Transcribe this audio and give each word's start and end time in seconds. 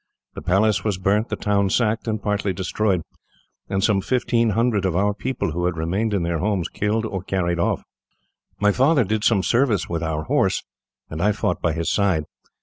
The 0.33 0.41
palace 0.41 0.83
was 0.83 0.97
burnt, 0.97 1.29
the 1.29 1.35
town 1.35 1.69
sacked 1.69 2.07
and 2.07 2.19
partly 2.19 2.53
destroyed, 2.53 3.03
and 3.69 3.83
some 3.83 4.01
fifteen 4.01 4.49
hundred 4.57 4.83
of 4.83 4.95
our 4.95 5.13
people, 5.13 5.51
who 5.51 5.65
had 5.65 5.77
remained 5.77 6.11
in 6.11 6.23
their 6.23 6.39
homes, 6.39 6.69
killed 6.69 7.05
or 7.05 7.21
carried 7.21 7.59
off. 7.59 7.83
"My 8.59 8.71
father 8.71 9.03
did 9.03 9.23
some 9.23 9.43
service 9.43 9.87
with 9.89 10.01
our 10.01 10.23
horse, 10.23 10.63
and 11.07 11.21
I 11.21 11.31
fought 11.33 11.61
by 11.61 11.73
his 11.73 11.91
side. 11.91 12.23